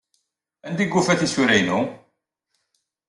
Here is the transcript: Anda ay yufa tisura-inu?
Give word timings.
Anda 0.67 0.81
ay 0.83 0.89
yufa 0.91 1.13
tisura-inu? 1.19 1.79